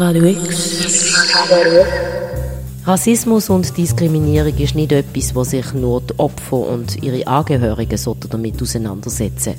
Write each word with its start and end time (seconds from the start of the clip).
Radio 0.00 0.24
X. 0.24 1.14
Rassismus 2.86 3.50
und 3.50 3.76
Diskriminierung 3.76 4.56
ist 4.56 4.74
nicht 4.74 4.92
etwas, 4.92 5.34
wo 5.34 5.44
sich 5.44 5.74
nur 5.74 6.00
die 6.00 6.18
Opfer 6.18 6.56
und 6.56 7.02
ihre 7.02 7.26
Angehörigen 7.26 8.00
damit 8.30 8.62
auseinandersetzen. 8.62 9.56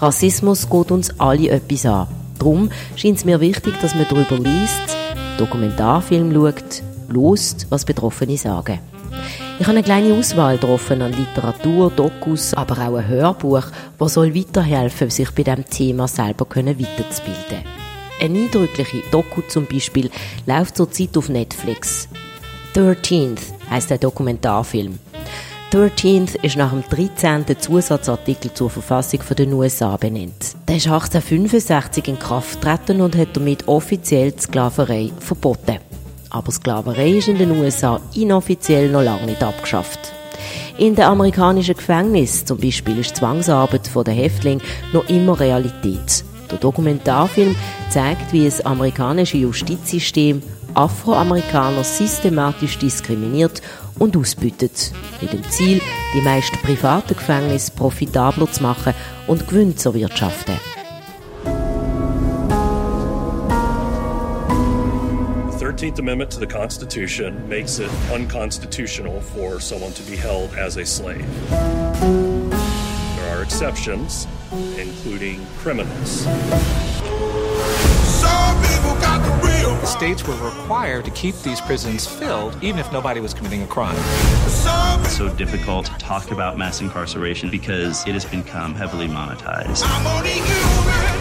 Rassismus 0.00 0.68
geht 0.68 0.90
uns 0.90 1.20
alle 1.20 1.48
etwas 1.48 1.86
an. 1.86 2.08
Darum 2.40 2.70
scheint 2.96 3.18
es 3.18 3.24
mir 3.24 3.38
wichtig, 3.38 3.74
dass 3.80 3.94
man 3.94 4.06
darüber 4.10 4.36
liest, 4.36 4.96
Dokumentarfilm 5.38 6.34
schaut, 6.34 6.82
lost, 7.08 7.68
was 7.70 7.84
Betroffene 7.84 8.36
sagen. 8.36 8.80
Ich 9.60 9.66
habe 9.66 9.76
eine 9.78 9.84
kleine 9.84 10.14
Auswahl 10.14 10.58
getroffen 10.58 11.02
an 11.02 11.12
Literatur, 11.12 11.92
Dokus, 11.92 12.52
aber 12.54 12.74
auch 12.88 12.96
ein 12.96 13.06
Hörbuch, 13.06 13.66
das 13.96 14.14
soll 14.14 14.34
weiterhelfen, 14.34 15.10
sich 15.10 15.30
bei 15.30 15.44
diesem 15.44 15.64
Thema 15.66 16.08
selber 16.08 16.48
weiterzubilden. 16.50 17.83
Eine 18.24 18.38
eindrückliche 18.38 19.02
Doku 19.10 19.42
zum 19.42 19.66
Beispiel 19.66 20.08
läuft 20.46 20.78
zurzeit 20.78 21.14
auf 21.18 21.28
Netflix. 21.28 22.08
13th 22.74 23.38
heißt 23.68 23.90
der 23.90 23.98
Dokumentarfilm. 23.98 24.98
13th 25.70 26.42
ist 26.42 26.56
nach 26.56 26.70
dem 26.70 26.82
13. 26.88 27.44
Zusatzartikel 27.58 28.54
zur 28.54 28.70
Verfassung 28.70 29.20
der 29.36 29.48
USA 29.48 29.98
benannt. 29.98 30.56
Der 30.66 30.76
ist 30.76 30.86
1865 30.86 32.08
in 32.08 32.18
Kraft 32.18 32.62
getreten 32.62 33.02
und 33.02 33.14
hat 33.14 33.36
damit 33.36 33.68
offiziell 33.68 34.32
die 34.32 34.40
Sklaverei 34.40 35.10
verboten. 35.18 35.80
Aber 36.30 36.50
Sklaverei 36.50 37.18
ist 37.18 37.28
in 37.28 37.36
den 37.36 37.50
USA 37.50 38.00
inoffiziell 38.14 38.88
noch 38.88 39.02
lange 39.02 39.26
nicht 39.26 39.42
abgeschafft. 39.42 40.00
In 40.78 40.94
den 40.94 41.04
amerikanischen 41.04 41.76
Gefängnissen 41.76 42.46
zum 42.46 42.56
Beispiel 42.56 43.00
ist 43.00 43.16
Zwangsarbeit 43.16 43.90
der 43.94 44.14
Häftlinge 44.14 44.62
noch 44.94 45.06
immer 45.10 45.38
Realität. 45.38 46.24
Der 46.50 46.58
Dokumentarfilm 46.58 47.56
zeigt, 47.90 48.32
wie 48.32 48.44
das 48.44 48.60
amerikanische 48.60 49.38
Justizsystem 49.38 50.42
Afroamerikaner 50.74 51.84
systematisch 51.84 52.78
diskriminiert 52.78 53.62
und 53.98 54.16
ausbütet, 54.16 54.92
mit 55.20 55.32
dem 55.32 55.48
Ziel, 55.50 55.80
die 56.14 56.20
meisten 56.20 56.56
privaten 56.58 57.14
Gefängnisse 57.14 57.72
profitabler 57.72 58.50
zu 58.50 58.62
machen 58.62 58.94
und 59.26 59.46
Gewinn 59.48 59.76
zu 59.76 59.90
erwirtschaften. 59.90 60.58
13th 65.74 65.98
Amendment 65.98 66.30
to 66.30 66.38
the 66.38 66.46
Constitution 66.46 67.48
makes 67.48 67.78
it 67.78 67.90
unconstitutional 68.12 69.20
for 69.20 69.60
someone 69.60 69.92
to 69.92 70.02
be 70.04 70.16
held 70.16 70.54
as 70.54 70.76
a 70.76 70.84
slave. 70.84 71.83
Exceptions, 73.44 74.26
including 74.78 75.44
criminals. 75.58 76.24
The 79.84 79.86
states 79.86 80.26
were 80.26 80.34
required 80.36 81.04
to 81.04 81.10
keep 81.10 81.34
these 81.42 81.60
prisons 81.60 82.06
filled 82.06 82.56
even 82.62 82.78
if 82.80 82.90
nobody 82.90 83.20
was 83.20 83.34
committing 83.34 83.62
a 83.62 83.66
crime. 83.66 83.94
It's 84.46 85.14
so 85.14 85.28
difficult 85.36 85.86
to 85.86 85.92
talk 85.98 86.30
about 86.30 86.56
mass 86.56 86.80
incarceration 86.80 87.50
because 87.50 88.06
it 88.06 88.12
has 88.12 88.24
become 88.24 88.74
heavily 88.74 89.08
monetized. 89.08 89.82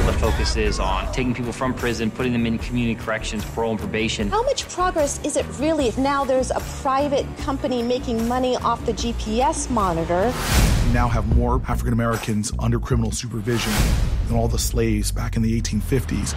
The 0.06 0.14
focus 0.14 0.56
is 0.56 0.80
on 0.80 1.12
taking 1.12 1.34
people 1.34 1.52
from 1.52 1.74
prison, 1.74 2.10
putting 2.10 2.32
them 2.32 2.46
in 2.46 2.58
community 2.58 2.96
corrections, 2.96 3.44
parole 3.44 3.72
and 3.72 3.80
probation. 3.80 4.30
How 4.30 4.44
much 4.44 4.70
progress 4.70 5.20
is 5.26 5.36
it 5.36 5.46
really 5.60 5.90
if 5.90 5.98
now 5.98 6.24
there's 6.24 6.52
a 6.52 6.62
private 6.82 7.26
company 7.40 7.84
making 7.84 8.26
money 8.30 8.56
off 8.58 8.86
the 8.86 8.94
GPS 8.94 9.70
monitor? 9.70 10.34
We 10.88 10.94
now 10.94 11.10
have 11.10 11.28
more 11.36 11.62
African 11.68 11.92
Americans 11.92 12.54
under 12.60 12.80
criminal 12.80 13.12
supervision 13.12 13.74
than 14.34 14.42
all 14.42 14.50
the 14.50 14.58
slaves 14.58 15.12
back 15.12 15.36
in 15.36 15.44
the 15.44 15.62
1850s. 15.62 16.36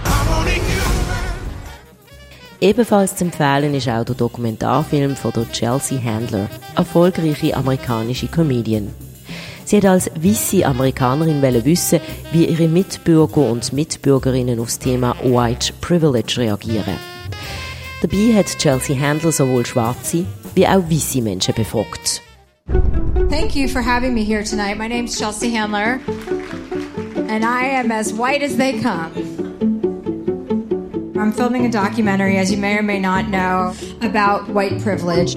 Ebenfalls 2.60 3.16
zu 3.16 3.24
empfehlen 3.24 3.74
ist 3.74 3.88
auch 3.88 4.04
der 4.04 4.14
Dokumentarfilm 4.14 5.14
von 5.14 5.32
der 5.32 5.50
Chelsea 5.52 6.02
Handler, 6.02 6.48
erfolgreiche 6.74 7.54
amerikanische 7.54 8.28
Comedian. 8.28 8.94
Sie 9.64 9.76
hat 9.78 9.84
als 9.84 10.10
weiße 10.14 10.64
Amerikanerin 10.64 11.42
wissen, 11.64 12.00
wie 12.32 12.46
ihre 12.46 12.68
Mitbürger 12.68 13.50
und 13.50 13.72
Mitbürgerinnen 13.72 14.60
auf 14.60 14.66
das 14.66 14.78
Thema 14.78 15.16
White 15.22 15.74
Privilege 15.80 16.36
reagieren. 16.38 16.96
Dabei 18.00 18.34
hat 18.34 18.58
Chelsea 18.58 18.98
Handler 18.98 19.32
sowohl 19.32 19.66
schwarze 19.66 20.24
wie 20.54 20.66
auch 20.66 20.88
weiße 20.88 21.20
Menschen 21.20 21.54
befragt. 21.54 22.22
Thank 23.28 23.54
you 23.54 23.68
for 23.68 23.82
having 23.82 24.14
me 24.14 24.22
here 24.22 24.42
tonight. 24.42 24.78
My 24.78 24.88
name's 24.88 25.18
Chelsea 25.18 25.50
Handler, 25.50 26.00
and 27.28 27.44
I 27.44 27.64
am 27.64 27.90
as 27.90 28.12
white 28.12 28.42
as 28.42 28.56
they 28.56 28.80
come. 28.80 29.12
I'm 31.18 31.32
filming 31.32 31.66
a 31.66 31.70
documentary, 31.70 32.36
as 32.36 32.52
you 32.52 32.58
may 32.58 32.78
or 32.78 32.82
may 32.82 33.00
not 33.00 33.28
know, 33.28 33.74
about 34.02 34.48
white 34.48 34.80
privilege. 34.80 35.36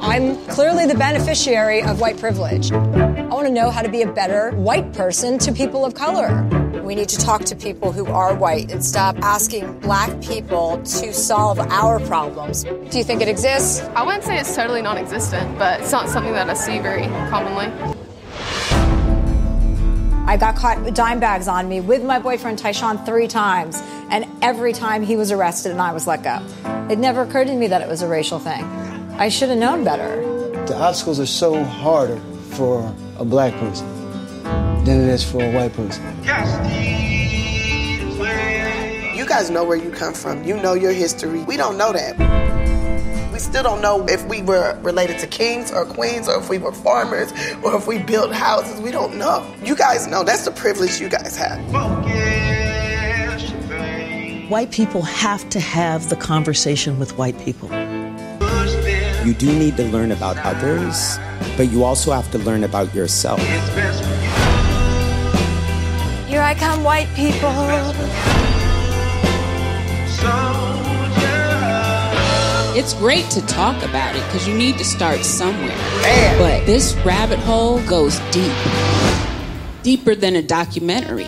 I'm 0.00 0.36
clearly 0.46 0.86
the 0.86 0.94
beneficiary 0.96 1.82
of 1.82 2.00
white 2.00 2.16
privilege. 2.16 2.72
I 2.72 3.22
want 3.26 3.46
to 3.46 3.52
know 3.52 3.70
how 3.70 3.82
to 3.82 3.88
be 3.88 4.02
a 4.02 4.10
better 4.10 4.52
white 4.52 4.92
person 4.94 5.36
to 5.38 5.52
people 5.52 5.84
of 5.84 5.94
color. 5.94 6.42
We 6.82 6.94
need 6.94 7.08
to 7.10 7.18
talk 7.18 7.44
to 7.46 7.56
people 7.56 7.92
who 7.92 8.06
are 8.06 8.34
white 8.34 8.70
and 8.72 8.82
stop 8.82 9.18
asking 9.18 9.80
black 9.80 10.22
people 10.22 10.80
to 10.82 11.12
solve 11.12 11.58
our 11.58 12.00
problems. 12.00 12.64
Do 12.64 12.96
you 12.96 13.04
think 13.04 13.20
it 13.20 13.28
exists? 13.28 13.80
I 13.94 14.02
wouldn't 14.02 14.24
say 14.24 14.38
it's 14.38 14.54
totally 14.54 14.82
non 14.82 14.96
existent, 14.96 15.58
but 15.58 15.80
it's 15.80 15.92
not 15.92 16.08
something 16.08 16.32
that 16.32 16.48
I 16.48 16.54
see 16.54 16.78
very 16.78 17.06
commonly. 17.28 17.95
I 20.28 20.36
got 20.36 20.56
caught 20.56 20.82
with 20.82 20.94
dime 20.94 21.20
bags 21.20 21.46
on 21.46 21.68
me 21.68 21.80
with 21.80 22.02
my 22.02 22.18
boyfriend 22.18 22.58
Tyshawn 22.58 23.06
three 23.06 23.28
times, 23.28 23.80
and 24.10 24.26
every 24.42 24.72
time 24.72 25.04
he 25.04 25.14
was 25.14 25.30
arrested 25.30 25.70
and 25.70 25.80
I 25.80 25.92
was 25.92 26.08
let 26.08 26.24
go. 26.24 26.44
It 26.90 26.98
never 26.98 27.22
occurred 27.22 27.46
to 27.46 27.54
me 27.54 27.68
that 27.68 27.80
it 27.80 27.86
was 27.86 28.02
a 28.02 28.08
racial 28.08 28.40
thing. 28.40 28.64
I 29.18 29.28
should 29.28 29.50
have 29.50 29.58
known 29.58 29.84
better. 29.84 30.20
The 30.66 30.76
obstacles 30.76 31.20
are 31.20 31.26
so 31.26 31.62
harder 31.62 32.18
for 32.50 32.92
a 33.18 33.24
black 33.24 33.54
person 33.54 33.86
than 34.84 35.00
it 35.00 35.08
is 35.08 35.22
for 35.22 35.44
a 35.44 35.52
white 35.52 35.72
person. 35.74 36.04
You 39.16 39.26
guys 39.26 39.48
know 39.48 39.62
where 39.62 39.76
you 39.76 39.90
come 39.92 40.12
from. 40.12 40.42
You 40.42 40.56
know 40.56 40.74
your 40.74 40.92
history. 40.92 41.44
We 41.44 41.56
don't 41.56 41.78
know 41.78 41.92
that. 41.92 42.55
We 43.36 43.40
still 43.40 43.62
don't 43.62 43.82
know 43.82 44.02
if 44.08 44.24
we 44.28 44.40
were 44.40 44.78
related 44.80 45.18
to 45.18 45.26
kings 45.26 45.70
or 45.70 45.84
queens 45.84 46.26
or 46.26 46.40
if 46.40 46.48
we 46.48 46.56
were 46.56 46.72
farmers 46.72 47.32
or 47.62 47.76
if 47.76 47.86
we 47.86 47.98
built 47.98 48.32
houses. 48.32 48.80
We 48.80 48.90
don't 48.90 49.18
know. 49.18 49.46
You 49.62 49.76
guys 49.76 50.06
know. 50.06 50.24
That's 50.24 50.46
the 50.46 50.50
privilege 50.50 51.02
you 51.02 51.10
guys 51.10 51.36
have. 51.36 51.60
White 54.50 54.70
people 54.70 55.02
have 55.02 55.46
to 55.50 55.60
have 55.60 56.08
the 56.08 56.16
conversation 56.16 56.98
with 56.98 57.18
white 57.18 57.38
people. 57.38 57.68
You 59.26 59.34
do 59.34 59.52
need 59.52 59.76
to 59.76 59.84
learn 59.84 60.12
about 60.12 60.38
others, 60.38 61.18
but 61.58 61.70
you 61.70 61.84
also 61.84 62.12
have 62.12 62.30
to 62.30 62.38
learn 62.38 62.64
about 62.64 62.94
yourself. 62.94 63.38
Here 66.26 66.40
I 66.40 66.54
come, 66.58 66.82
white 66.82 67.08
people. 67.14 67.52
It's 72.78 72.92
great 72.92 73.30
to 73.30 73.40
talk 73.46 73.82
about 73.84 74.14
it 74.14 74.22
because 74.26 74.46
you 74.46 74.52
need 74.52 74.76
to 74.76 74.84
start 74.84 75.24
somewhere. 75.24 75.74
But 76.36 76.66
this 76.66 76.94
rabbit 77.06 77.38
hole 77.38 77.80
goes 77.86 78.20
deep, 78.30 78.52
deeper 79.82 80.14
than 80.14 80.36
a 80.36 80.42
documentary. 80.42 81.26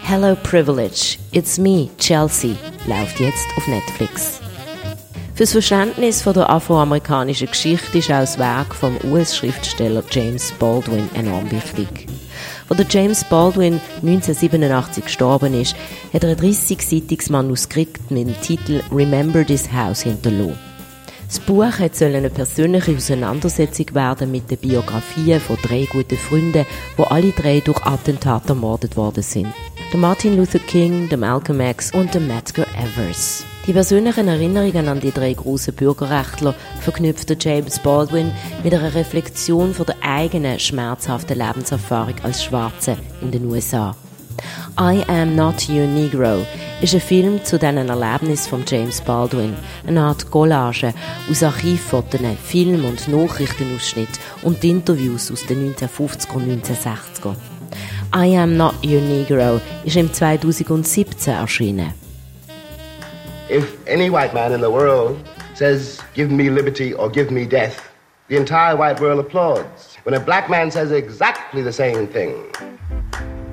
Hello 0.00 0.34
Privilege, 0.36 1.18
It's 1.34 1.58
Me, 1.58 1.90
Chelsea, 1.98 2.56
läuft 2.86 3.20
jetzt 3.20 3.46
auf 3.58 3.68
Netflix. 3.68 4.40
Fürs 5.34 5.52
Verständnis 5.52 6.22
von 6.22 6.32
der 6.32 6.48
afroamerikanischen 6.48 7.48
Geschichte 7.48 7.98
ist 7.98 8.10
auch 8.10 8.20
das 8.20 8.38
Werk 8.38 8.74
vom 8.74 8.96
US-Schriftsteller 9.04 10.02
James 10.10 10.50
Baldwin 10.52 11.10
enorm 11.12 11.50
wichtig. 11.50 12.06
Der 12.70 12.86
James 12.88 13.24
Baldwin 13.24 13.80
1987 14.02 15.04
gestorben 15.04 15.54
ist, 15.54 15.76
hat 16.12 16.24
er 16.24 16.30
ein 16.30 16.36
30-seitiges 16.36 17.30
Manuskript 17.30 18.10
mit 18.10 18.28
dem 18.28 18.40
Titel 18.40 18.82
Remember 18.90 19.44
This 19.46 19.70
House 19.72 20.02
hinterlassen. 20.02 20.58
Das 21.32 21.40
Buch 21.40 21.72
soll 21.92 22.14
eine 22.14 22.28
persönliche 22.28 22.94
Auseinandersetzung 22.94 23.94
werden 23.94 24.30
mit 24.30 24.50
den 24.50 24.58
Biografien 24.58 25.40
von 25.40 25.56
drei 25.62 25.88
guten 25.90 26.18
Freunden, 26.18 26.66
wo 26.98 27.04
alle 27.04 27.30
drei 27.30 27.60
durch 27.60 27.80
Attentate 27.86 28.50
ermordet 28.50 28.98
worden 28.98 29.22
sind. 29.22 29.46
Der 29.92 30.00
Martin 30.00 30.38
Luther 30.38 30.58
King, 30.58 31.10
der 31.10 31.18
Malcolm 31.18 31.60
X 31.60 31.90
und 31.92 32.14
der 32.14 32.22
Medgar 32.22 32.64
Evers. 32.78 33.44
Die 33.66 33.74
persönlichen 33.74 34.26
Erinnerungen 34.26 34.88
an 34.88 35.00
die 35.00 35.10
drei 35.10 35.34
großen 35.34 35.74
Bürgerrechtler 35.74 36.54
verknüpfte 36.80 37.36
James 37.38 37.78
Baldwin 37.78 38.32
mit 38.64 38.72
einer 38.72 38.94
Reflexion 38.94 39.74
von 39.74 39.84
der 39.84 39.96
eigenen 40.00 40.58
schmerzhaften 40.58 41.36
Lebenserfahrung 41.36 42.14
als 42.22 42.42
Schwarze 42.42 42.96
in 43.20 43.32
den 43.32 43.44
USA. 43.44 43.94
I 44.80 45.02
Am 45.08 45.36
Not 45.36 45.68
Your 45.68 45.86
Negro 45.86 46.46
ist 46.80 46.94
ein 46.94 47.00
Film 47.02 47.44
zu 47.44 47.58
diesen 47.58 47.76
Erlebnissen 47.76 48.48
von 48.48 48.64
James 48.66 49.02
Baldwin, 49.02 49.54
eine 49.86 50.00
Art 50.00 50.30
Collage 50.30 50.94
aus 51.30 51.42
Archivfotos, 51.42 52.20
Film- 52.42 52.86
und 52.86 53.08
Nachrichtenausschnitten 53.08 54.18
und 54.42 54.64
Interviews 54.64 55.30
aus 55.30 55.44
den 55.44 55.74
1950er 55.74 56.32
und 56.32 56.64
1960er. 56.64 57.51
I 58.14 58.26
Am 58.26 58.58
Not 58.58 58.74
Your 58.84 59.00
Negro 59.00 59.58
ist 59.84 59.96
im 59.96 60.12
2017 60.12 61.32
erschienen. 61.32 61.94
If 63.48 63.74
any 63.86 64.10
white 64.10 64.34
man 64.34 64.52
in 64.52 64.60
the 64.60 64.70
world 64.70 65.16
says, 65.54 65.98
give 66.12 66.30
me 66.30 66.50
liberty 66.50 66.92
or 66.92 67.08
give 67.08 67.30
me 67.30 67.46
death, 67.46 67.80
the 68.28 68.36
entire 68.36 68.76
white 68.76 69.00
world 69.00 69.18
applauds. 69.18 69.96
When 70.04 70.14
a 70.14 70.20
black 70.20 70.50
man 70.50 70.70
says 70.70 70.92
exactly 70.92 71.62
the 71.62 71.72
same 71.72 72.06
thing, 72.06 72.34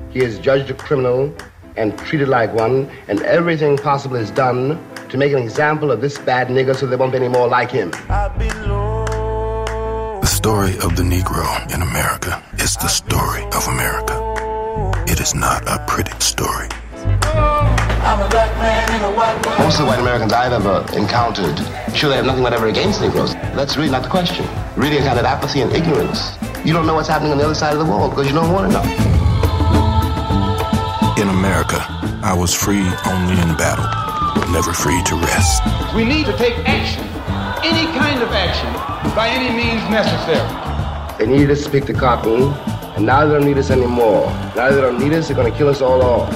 he 0.10 0.20
is 0.20 0.38
judged 0.40 0.70
a 0.70 0.74
criminal 0.74 1.34
and 1.78 1.98
treated 2.00 2.28
like 2.28 2.54
one, 2.54 2.90
and 3.08 3.22
everything 3.22 3.78
possible 3.78 4.18
is 4.18 4.30
done 4.32 4.78
to 5.08 5.18
make 5.18 5.32
an 5.32 5.40
example 5.40 5.90
of 5.90 6.02
this 6.02 6.18
bad 6.18 6.50
nigger 6.50 6.76
so 6.76 6.86
there 6.86 6.98
won't 6.98 7.14
be 7.14 7.18
any 7.18 7.30
more 7.30 7.48
like 7.48 7.72
him. 7.72 7.92
The 10.20 10.28
story 10.28 10.74
of 10.84 10.98
the 10.98 11.04
Negro 11.04 11.74
in 11.74 11.82
America 11.82 12.44
is 12.58 12.76
the 12.76 12.90
story 12.90 13.44
of 13.54 13.66
America. 13.70 14.29
It 15.12 15.20
is 15.20 15.34
not 15.34 15.68
a 15.68 15.84
pretty 15.88 16.12
story. 16.20 16.70
Most 19.58 19.80
of 19.80 19.82
the 19.82 19.86
white 19.88 19.98
Americans 20.00 20.32
I've 20.32 20.54
ever 20.54 20.86
encountered, 20.96 21.58
sure 21.96 22.12
they 22.12 22.18
have 22.18 22.28
nothing 22.28 22.44
whatever 22.44 22.68
against 22.68 23.02
Negroes. 23.02 23.34
That's 23.58 23.76
really 23.76 23.90
not 23.90 24.04
the 24.04 24.10
question. 24.10 24.46
Really 24.78 25.00
a 25.00 25.02
kind 25.02 25.18
of 25.18 25.26
apathy 25.26 25.62
and 25.62 25.74
ignorance. 25.74 26.38
You 26.64 26.74
don't 26.74 26.86
know 26.86 26.94
what's 26.94 27.08
happening 27.08 27.32
on 27.32 27.40
the 27.40 27.44
other 27.44 27.56
side 27.56 27.74
of 27.74 27.80
the 27.80 27.86
wall 27.86 28.08
because 28.10 28.28
you 28.28 28.34
don't 28.34 28.54
want 28.54 28.72
to 28.72 28.78
know. 28.78 28.84
In 31.20 31.28
America, 31.30 31.84
I 32.22 32.36
was 32.38 32.54
free 32.54 32.86
only 33.08 33.42
in 33.42 33.58
battle, 33.58 33.90
never 34.54 34.74
free 34.74 35.02
to 35.06 35.16
rest. 35.16 35.64
We 35.96 36.06
need 36.06 36.28
to 36.28 36.38
take 36.38 36.54
action, 36.70 37.04
any 37.66 37.92
kind 37.98 38.22
of 38.22 38.30
action, 38.30 38.72
by 39.16 39.30
any 39.30 39.50
means 39.58 39.82
necessary. 39.90 40.48
They 41.18 41.26
needed 41.26 41.50
us 41.50 41.64
to 41.64 41.72
pick 41.72 41.86
the 41.86 41.94
cotton, 41.94 42.54
and 43.00 43.06
now 43.06 43.26
they 43.26 43.32
don't 43.32 43.46
need 43.46 43.58
us 43.58 43.72
anymore. 43.72 44.26
Now 44.58 44.72
they 44.72 44.82
don't 44.82 45.00
need 45.00 45.14
us, 45.14 45.30
they're 45.30 45.42
to 45.42 45.52
kill 45.52 45.70
us 45.70 45.80
all 45.80 46.02
off. 46.02 46.30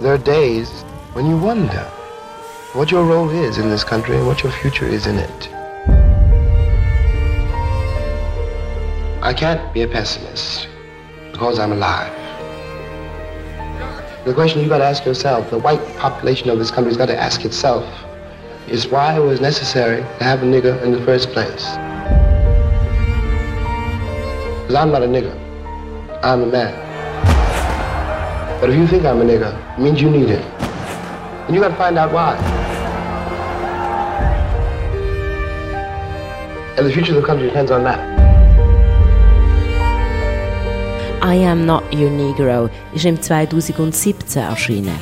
There 0.00 0.12
are 0.12 0.18
days 0.18 0.82
when 1.12 1.26
you 1.26 1.38
wonder 1.38 1.84
what 2.72 2.90
your 2.90 3.04
role 3.04 3.30
is 3.30 3.58
in 3.58 3.70
this 3.70 3.84
country 3.84 4.16
and 4.16 4.26
what 4.26 4.42
your 4.42 4.50
future 4.50 4.86
is 4.86 5.06
in 5.06 5.18
it. 5.18 5.48
I 9.22 9.32
can't 9.32 9.72
be 9.72 9.82
a 9.82 9.86
pessimist 9.86 10.66
because 11.30 11.60
I'm 11.60 11.70
alive. 11.70 12.12
The 14.24 14.34
question 14.34 14.58
you've 14.58 14.70
got 14.70 14.78
to 14.78 14.86
ask 14.86 15.04
yourself, 15.04 15.50
the 15.50 15.58
white 15.60 15.80
population 15.98 16.50
of 16.50 16.58
this 16.58 16.72
country's 16.72 16.96
got 16.96 17.06
to 17.06 17.16
ask 17.16 17.44
itself, 17.44 17.86
is 18.68 18.86
why 18.88 19.16
it 19.16 19.20
was 19.20 19.40
necessary 19.40 20.02
to 20.02 20.24
have 20.24 20.42
a 20.42 20.46
nigger 20.46 20.80
in 20.82 20.92
the 20.92 21.04
first 21.04 21.30
place. 21.30 21.64
Because 24.62 24.74
I'm 24.74 24.90
not 24.92 25.02
a 25.02 25.06
nigger. 25.06 25.34
I'm 26.22 26.42
a 26.42 26.46
man. 26.46 26.72
But 28.60 28.70
if 28.70 28.76
you 28.76 28.86
think 28.86 29.04
I'm 29.04 29.20
a 29.20 29.24
nigger, 29.24 29.52
it 29.76 29.80
means 29.80 30.00
you 30.00 30.10
need 30.10 30.28
it. 30.28 30.44
And 31.46 31.54
you 31.54 31.60
got 31.60 31.68
to 31.68 31.76
find 31.76 31.98
out 31.98 32.12
why. 32.12 32.36
And 36.76 36.86
the 36.86 36.92
future 36.92 37.14
of 37.16 37.20
the 37.20 37.26
country 37.26 37.46
depends 37.46 37.70
on 37.70 37.84
that. 37.84 37.98
I 41.22 41.34
Am 41.34 41.66
Not 41.66 41.92
Your 41.92 42.10
Negro 42.10 42.70
ist 42.94 43.04
im 43.04 43.20
2017 43.20 44.42
erschienen. 44.42 44.98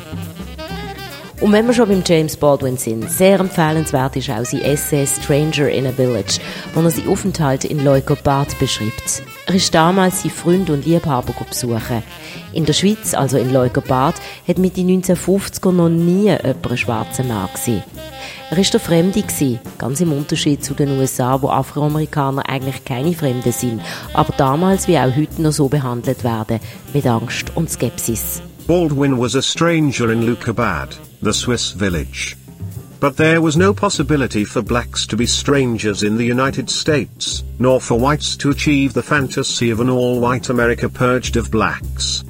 Und 1.41 1.53
wenn 1.53 1.67
wir 1.69 1.73
schon 1.73 1.89
beim 1.89 2.03
James 2.05 2.37
Baldwin 2.37 2.77
sind, 2.77 3.09
sehr 3.09 3.39
empfehlenswert 3.39 4.17
ist 4.17 4.29
auch 4.29 4.45
sein 4.45 4.61
Essay 4.61 5.07
Stranger 5.07 5.69
in 5.69 5.87
a 5.87 5.93
Village, 5.93 6.41
wo 6.75 6.81
er 6.81 6.91
seinen 6.91 7.09
Aufenthalt 7.09 7.65
in 7.65 7.85
Leukopard 7.85 8.59
beschreibt. 8.59 9.23
Er 9.47 9.55
ist 9.55 9.73
damals 9.73 10.23
seinen 10.23 10.33
Freund 10.33 10.69
und 10.69 10.85
Liebhaber 10.85 11.33
besuchen. 11.49 12.03
In 12.53 12.65
der 12.65 12.73
Schweiz, 12.73 13.15
also 13.15 13.39
in 13.39 13.53
Leukopard, 13.53 14.17
hat 14.49 14.59
mit 14.59 14.77
den 14.77 15.01
1950er 15.01 15.71
noch 15.71 15.89
nie 15.89 16.25
jemand 16.25 16.67
einen 16.67 16.77
schwarzen 16.77 17.29
Mann 17.29 17.49
gesehen. 17.55 17.85
Er 18.51 18.57
war 18.57 18.65
der 18.65 18.81
Fremde, 18.81 19.25
ganz 19.79 20.01
im 20.01 20.13
Unterschied 20.13 20.65
zu 20.65 20.75
den 20.75 20.99
USA, 20.99 21.41
wo 21.41 21.51
Afroamerikaner 21.51 22.49
eigentlich 22.49 22.85
keine 22.85 23.13
Fremden 23.13 23.53
sind, 23.53 23.81
aber 24.13 24.35
damals 24.37 24.89
wie 24.89 24.99
auch 24.99 25.15
heute 25.15 25.41
noch 25.41 25.53
so 25.53 25.69
behandelt 25.69 26.25
werden, 26.25 26.59
mit 26.93 27.07
Angst 27.07 27.53
und 27.55 27.71
Skepsis. 27.71 28.43
Baldwin 28.69 29.17
was 29.17 29.35
a 29.35 29.41
stranger 29.41 30.13
in 30.13 30.27
Leukerbad, 30.27 30.95
the 31.23 31.33
Swiss 31.33 31.71
village. 31.71 32.37
But 33.01 33.17
there 33.17 33.41
was 33.41 33.57
no 33.57 33.73
possibility 33.73 34.45
for 34.45 34.61
blacks 34.61 35.07
to 35.07 35.17
be 35.17 35.25
strangers 35.25 36.03
in 36.03 36.19
the 36.19 36.27
United 36.27 36.69
States, 36.69 37.45
nor 37.59 37.81
for 37.81 37.99
whites 37.99 38.37
to 38.37 38.51
achieve 38.51 38.93
the 38.93 39.03
fantasy 39.03 39.71
of 39.71 39.81
an 39.81 39.89
all-white 39.89 40.51
America 40.51 40.87
purged 40.87 41.39
of 41.39 41.51
blacks. 41.51 42.25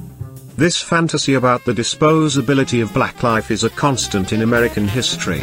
This 0.55 0.81
fantasy 0.81 1.33
about 1.33 1.65
the 1.65 1.73
disposability 1.73 2.81
of 2.81 2.93
black 2.93 3.21
life 3.21 3.51
is 3.51 3.65
a 3.65 3.69
constant 3.71 4.31
in 4.31 4.41
American 4.41 4.87
history. 4.87 5.41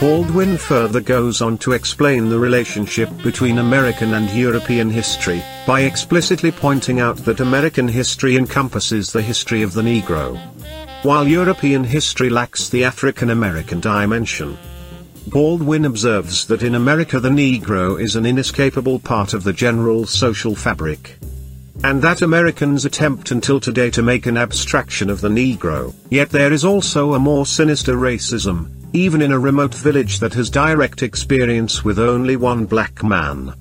Baldwin 0.00 0.56
further 0.56 1.00
goes 1.00 1.42
on 1.42 1.58
to 1.58 1.72
explain 1.72 2.28
the 2.28 2.38
relationship 2.38 3.10
between 3.24 3.58
American 3.58 4.14
and 4.14 4.30
European 4.30 4.88
history, 4.88 5.42
by 5.66 5.80
explicitly 5.80 6.52
pointing 6.52 7.00
out 7.00 7.16
that 7.24 7.40
American 7.40 7.88
history 7.88 8.36
encompasses 8.36 9.10
the 9.10 9.20
history 9.20 9.60
of 9.62 9.72
the 9.72 9.82
Negro. 9.82 10.38
While 11.02 11.26
European 11.26 11.82
history 11.82 12.30
lacks 12.30 12.68
the 12.68 12.84
African 12.84 13.30
American 13.30 13.80
dimension. 13.80 14.56
Baldwin 15.26 15.84
observes 15.84 16.46
that 16.46 16.62
in 16.62 16.76
America 16.76 17.18
the 17.18 17.28
Negro 17.28 18.00
is 18.00 18.14
an 18.14 18.24
inescapable 18.24 19.00
part 19.00 19.34
of 19.34 19.42
the 19.42 19.52
general 19.52 20.06
social 20.06 20.54
fabric. 20.54 21.16
And 21.82 22.00
that 22.02 22.22
Americans 22.22 22.84
attempt 22.84 23.32
until 23.32 23.58
today 23.58 23.90
to 23.90 24.02
make 24.02 24.26
an 24.26 24.36
abstraction 24.36 25.10
of 25.10 25.20
the 25.20 25.28
Negro, 25.28 25.92
yet 26.08 26.30
there 26.30 26.52
is 26.52 26.64
also 26.64 27.14
a 27.14 27.18
more 27.18 27.46
sinister 27.46 27.94
racism, 27.94 28.77
even 28.92 29.22
in 29.22 29.32
a 29.32 29.38
remote 29.38 29.74
village 29.74 30.18
that 30.18 30.34
has 30.34 30.50
direct 30.50 31.02
experience 31.02 31.84
with 31.84 31.98
only 31.98 32.36
one 32.36 32.64
black 32.64 33.02
man. 33.02 33.54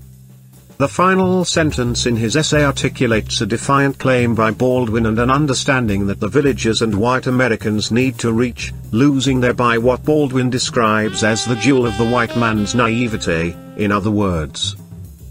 The 0.77 0.87
final 0.87 1.43
sentence 1.43 2.05
in 2.05 2.15
his 2.15 2.35
essay 2.35 2.63
articulates 2.63 3.41
a 3.41 3.47
defiant 3.47 3.97
claim 3.97 4.35
by 4.35 4.51
Baldwin 4.51 5.07
and 5.07 5.17
an 5.17 5.31
understanding 5.31 6.05
that 6.05 6.19
the 6.19 6.27
villagers 6.27 6.83
and 6.83 6.93
white 6.93 7.25
Americans 7.25 7.91
need 7.91 8.19
to 8.19 8.31
reach, 8.31 8.71
losing 8.91 9.39
thereby 9.39 9.79
what 9.79 10.05
Baldwin 10.05 10.51
describes 10.51 11.23
as 11.23 11.45
the 11.45 11.55
jewel 11.55 11.87
of 11.87 11.97
the 11.97 12.07
white 12.07 12.37
man's 12.37 12.75
naivete, 12.75 13.55
in 13.77 13.91
other 13.91 14.11
words. 14.11 14.75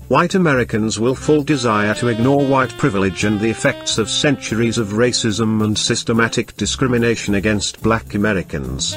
White 0.08 0.34
Americans' 0.34 0.98
will 0.98 1.06
willful 1.10 1.42
desire 1.42 1.94
to 1.94 2.08
ignore 2.08 2.44
white 2.44 2.76
privilege 2.76 3.24
and 3.24 3.38
the 3.38 3.50
effects 3.50 3.98
of 3.98 4.10
centuries 4.10 4.78
of 4.78 4.88
racism 4.88 5.62
and 5.64 5.78
systematic 5.78 6.56
discrimination 6.56 7.36
against 7.36 7.82
black 7.82 8.14
Americans. 8.14 8.96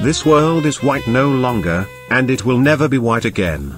This 0.00 0.24
world 0.26 0.66
is 0.66 0.82
white 0.82 1.06
no 1.06 1.28
longer, 1.28 1.86
and 2.10 2.30
it 2.30 2.44
will 2.44 2.58
never 2.58 2.88
be 2.88 2.98
white 2.98 3.24
again. 3.24 3.74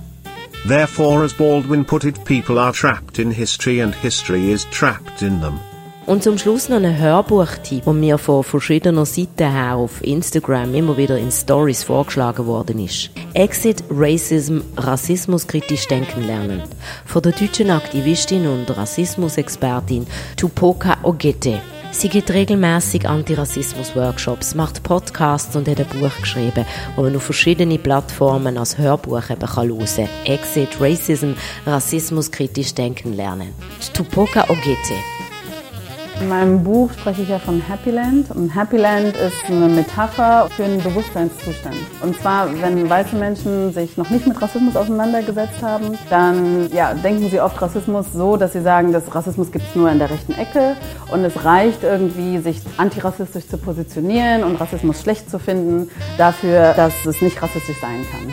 Therefore, 0.67 1.25
as 1.25 1.35
Baldwin 1.35 1.85
put 1.85 2.05
it, 2.05 2.25
people 2.25 2.59
are 2.59 2.73
trapped 2.73 3.19
in 3.19 3.31
history 3.31 3.81
and 3.81 3.95
history 3.95 4.51
is 4.51 4.65
trapped 4.67 5.23
in 5.23 5.41
them. 5.41 5.59
Und 6.07 6.23
zum 6.23 6.39
Schluss 6.39 6.69
noch 6.69 6.77
ein 6.77 6.99
Hörbuchtipp, 6.99 7.85
der 7.85 7.93
mir 7.93 8.19
von 8.19 8.45
verschiedenen 8.45 9.05
Seiten 9.05 9.51
her 9.51 9.77
auf 9.77 10.03
Instagram 10.03 10.75
immer 10.75 10.97
wieder 10.97 11.19
in 11.19 11.31
Stories 11.31 11.83
vorgeschlagen 11.83 12.47
worden 12.47 12.79
ist. 12.79 13.11
Exit 13.35 13.83
Racism, 13.91 14.61
Rassismus 14.77 15.47
kritisch 15.47 15.87
denken 15.89 16.27
lernen. 16.27 16.63
Von 17.07 17.23
der 17.23 17.33
deutschen 17.33 17.71
Aktivistin 17.71 18.47
und 18.47 18.71
Rassismusexpertin 18.77 20.07
Tupoka 20.37 20.99
Ogete. 21.03 21.61
Sie 21.95 22.09
gibt 22.09 22.33
regelmäßig 22.33 23.09
Antirassismus-Workshops, 23.09 24.57
macht 24.57 24.83
Podcasts 24.83 25.55
und 25.55 25.69
hat 25.69 25.79
ein 25.79 25.87
Buch 25.87 26.11
geschrieben, 26.21 26.67
das 26.97 26.97
man 26.97 27.17
auf 27.17 27.23
verschiedene 27.23 27.79
Plattformen 27.79 28.59
als 28.59 28.77
Hörbuch 28.77 29.31
eben 29.31 29.47
kann 29.47 29.69
hören 29.69 29.87
kann. 29.87 30.09
Exit 30.25 30.81
Racism, 30.81 31.33
Rassismus 31.65 32.33
kritisch 32.33 32.75
denken 32.75 33.13
lernen. 33.13 33.55
Tupoka 33.95 34.43
Ogete. 34.51 35.24
In 36.21 36.29
meinem 36.29 36.63
Buch 36.63 36.93
spreche 36.93 37.23
ich 37.23 37.29
ja 37.29 37.41
von 37.41 37.61
Happyland 37.69 38.31
und 38.31 38.55
Happyland 38.55 39.17
ist 39.17 39.45
eine 39.49 39.67
Metapher 39.67 40.49
für 40.55 40.65
einen 40.65 40.81
Bewusstseinszustand. 40.81 41.77
Und 42.03 42.17
zwar, 42.21 42.49
wenn 42.63 42.89
weiße 42.89 43.17
Menschen 43.17 43.73
sich 43.73 43.97
noch 43.97 44.09
nicht 44.11 44.27
mit 44.27 44.41
Rassismus 44.41 44.77
auseinandergesetzt 44.77 45.61
haben, 45.61 45.99
dann 46.11 46.71
ja, 46.73 46.95
denken 46.95 47.29
sie 47.31 47.41
oft 47.41 47.61
Rassismus 47.61 48.13
so, 48.13 48.37
dass 48.37 48.53
sie 48.53 48.63
sagen, 48.63 48.93
dass 48.93 49.13
Rassismus 49.13 49.51
gibt 49.51 49.65
es 49.69 49.75
nur 49.75 49.91
in 49.91 49.99
der 49.99 50.09
rechten 50.09 50.35
Ecke 50.35 50.77
und 51.11 51.25
es 51.25 51.45
reicht 51.45 51.83
irgendwie, 51.83 52.39
sich 52.39 52.61
antirassistisch 52.77 53.49
zu 53.49 53.59
positionieren 53.59 54.45
und 54.45 54.61
Rassismus 54.61 55.01
schlecht 55.01 55.29
zu 55.29 55.41
finden, 55.41 55.91
dafür, 56.17 56.75
dass 56.75 56.93
es 57.05 57.21
nicht 57.23 57.43
rassistisch 57.43 57.81
sein 57.81 58.07
kann. 58.13 58.33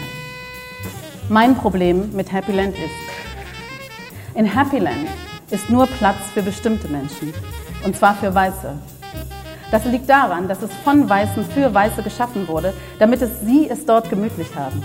Mein 1.30 1.56
Problem 1.56 2.12
mit 2.14 2.32
Happyland 2.32 2.76
ist, 2.76 4.36
in 4.36 4.54
Happyland 4.54 5.08
ist 5.50 5.70
nur 5.70 5.88
Platz 5.88 6.18
für 6.34 6.44
bestimmte 6.44 6.88
Menschen 6.88 7.34
und 7.84 7.96
zwar 7.96 8.16
für 8.16 8.34
Weiße. 8.34 8.74
Das 9.72 9.86
liegt 9.86 10.10
daran, 10.10 10.48
dass 10.48 10.62
es 10.62 10.70
von 10.84 11.10
Weißen 11.10 11.46
für 11.46 11.74
Weiße 11.74 12.04
geschaffen 12.04 12.48
wurde, 12.48 12.74
damit 13.00 13.22
es 13.22 13.30
sie 13.42 13.70
es 13.70 13.86
dort 13.86 14.10
gemütlich 14.10 14.54
haben. 14.56 14.84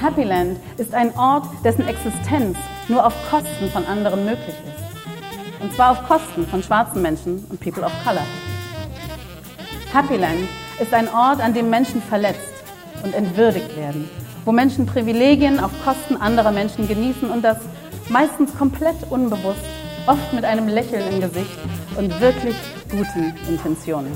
Happyland 0.00 0.58
ist 0.76 0.94
ein 0.94 1.16
Ort, 1.18 1.46
dessen 1.64 1.88
Existenz 1.88 2.56
nur 2.86 3.04
auf 3.04 3.14
Kosten 3.30 3.68
von 3.72 3.84
anderen 3.86 4.24
möglich 4.24 4.54
ist. 4.64 5.60
Und 5.60 5.74
zwar 5.74 5.90
auf 5.90 6.06
Kosten 6.06 6.46
von 6.46 6.62
schwarzen 6.62 7.02
Menschen 7.02 7.44
und 7.50 7.60
People 7.60 7.82
of 7.82 7.92
Color. 8.04 8.22
Happyland 9.92 10.48
ist 10.78 10.94
ein 10.94 11.08
Ort, 11.08 11.40
an 11.40 11.52
dem 11.52 11.68
Menschen 11.68 12.00
verletzt 12.00 12.52
und 13.02 13.12
entwürdigt 13.12 13.76
werden, 13.76 14.08
wo 14.44 14.52
Menschen 14.52 14.86
Privilegien 14.86 15.58
auf 15.58 15.72
Kosten 15.84 16.16
anderer 16.16 16.52
Menschen 16.52 16.86
genießen 16.86 17.28
und 17.28 17.42
das 17.42 17.58
meistens 18.08 18.56
komplett 18.56 18.96
unbewusst, 19.10 19.64
oft 20.06 20.32
mit 20.32 20.44
einem 20.44 20.68
Lächeln 20.68 21.12
im 21.12 21.20
Gesicht 21.20 21.58
und 21.96 22.20
wirklich 22.20 22.56
guten 22.90 23.34
Intentionen 23.48 24.12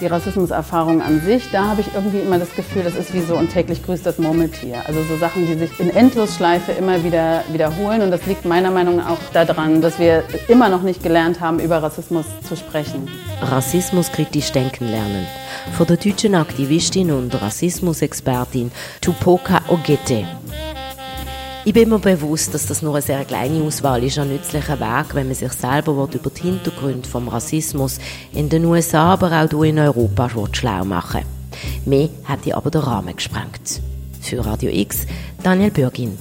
die 0.00 0.06
Rassismuserfahrung 0.06 1.02
an 1.02 1.20
sich, 1.20 1.50
da 1.50 1.66
habe 1.66 1.82
ich 1.82 1.94
irgendwie 1.94 2.18
immer 2.18 2.38
das 2.38 2.54
Gefühl, 2.54 2.82
das 2.82 2.94
ist 2.94 3.12
wie 3.12 3.20
so 3.20 3.36
und 3.36 3.50
täglich 3.52 3.84
grüßt 3.84 4.04
das 4.04 4.18
Murmeltier. 4.18 4.82
Also 4.86 5.02
so 5.04 5.16
Sachen, 5.16 5.46
die 5.46 5.54
sich 5.54 5.78
in 5.78 5.90
Endlosschleife 5.90 6.72
immer 6.72 7.04
wieder 7.04 7.44
wiederholen. 7.52 8.02
Und 8.02 8.10
das 8.10 8.24
liegt 8.26 8.44
meiner 8.44 8.70
Meinung 8.70 8.96
nach 8.96 9.10
auch 9.10 9.18
daran, 9.32 9.82
dass 9.82 9.98
wir 9.98 10.24
immer 10.48 10.68
noch 10.68 10.82
nicht 10.82 11.02
gelernt 11.02 11.40
haben, 11.40 11.60
über 11.60 11.82
Rassismus 11.82 12.26
zu 12.48 12.56
sprechen. 12.56 13.08
Rassismus 13.42 14.10
kritisch 14.10 14.52
denken 14.52 14.88
lernen. 14.88 15.26
Von 15.76 15.86
der 15.86 15.96
deutschen 15.96 16.34
Aktivistin 16.34 17.10
und 17.10 17.40
Rassismusexpertin 17.40 18.70
Tupoka 19.00 19.60
Ogete. 19.68 20.26
Ich 21.66 21.74
bin 21.74 21.90
mir 21.90 21.98
bewusst, 21.98 22.54
dass 22.54 22.66
das 22.66 22.80
nur 22.80 22.94
eine 22.94 23.02
sehr 23.02 23.22
kleine 23.26 23.62
Auswahl 23.62 24.02
ist 24.02 24.18
an 24.18 24.28
nützlichen 24.28 24.80
Weg, 24.80 25.14
wenn 25.14 25.26
man 25.26 25.34
sich 25.34 25.52
selber 25.52 25.92
über 25.92 26.30
die 26.30 26.40
Hintergründe 26.40 27.06
vom 27.06 27.28
Rassismus 27.28 27.98
in 28.32 28.48
den 28.48 28.64
USA, 28.64 29.12
aber 29.12 29.30
auch 29.30 29.62
in 29.62 29.78
Europa 29.78 30.30
schlau 30.52 30.84
machen 30.86 31.20
Mehr 31.84 32.08
hätte 32.24 32.56
aber 32.56 32.70
der 32.70 32.82
Rahmen 32.82 33.14
gesprengt. 33.14 33.82
Für 34.22 34.44
Radio 34.44 34.70
X, 34.70 35.06
Daniel 35.42 35.70
Bürgin. 35.70 36.16